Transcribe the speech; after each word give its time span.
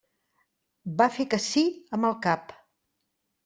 Va 1.03 1.07
fer 1.19 1.27
que 1.35 1.41
sí 1.49 1.67
amb 1.99 2.11
el 2.13 2.19
cap. 2.27 2.59